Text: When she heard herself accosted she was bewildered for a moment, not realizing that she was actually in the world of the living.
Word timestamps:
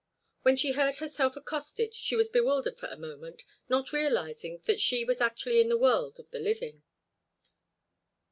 When 0.41 0.57
she 0.57 0.71
heard 0.71 0.95
herself 0.95 1.35
accosted 1.35 1.93
she 1.93 2.15
was 2.15 2.27
bewildered 2.27 2.79
for 2.79 2.87
a 2.87 2.97
moment, 2.97 3.43
not 3.69 3.93
realizing 3.93 4.59
that 4.65 4.79
she 4.79 5.05
was 5.05 5.21
actually 5.21 5.61
in 5.61 5.69
the 5.69 5.77
world 5.77 6.17
of 6.17 6.31
the 6.31 6.39
living. 6.39 6.81